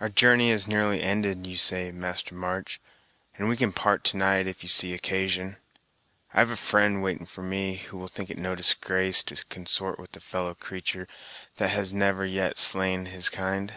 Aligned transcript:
"Our 0.00 0.08
journey 0.08 0.48
is 0.48 0.66
nearly 0.66 1.02
ended, 1.02 1.46
you 1.46 1.58
say, 1.58 1.92
Master 1.92 2.34
March, 2.34 2.80
and 3.36 3.50
we 3.50 3.56
can 3.58 3.70
part 3.70 4.02
to 4.04 4.16
night, 4.16 4.46
if 4.46 4.62
you 4.62 4.68
see 4.70 4.94
occasion. 4.94 5.58
I 6.32 6.38
have 6.38 6.48
a 6.50 6.56
fri'nd 6.56 7.02
waiting 7.02 7.26
for 7.26 7.42
me, 7.42 7.74
who 7.74 7.98
will 7.98 8.08
think 8.08 8.30
it 8.30 8.38
no 8.38 8.54
disgrace 8.54 9.22
to 9.24 9.44
consort 9.50 9.98
with 9.98 10.16
a 10.16 10.20
fellow 10.20 10.54
creatur' 10.54 11.06
that 11.56 11.68
has 11.68 11.92
never 11.92 12.24
yet 12.24 12.56
slain 12.56 13.04
his 13.04 13.28
kind." 13.28 13.74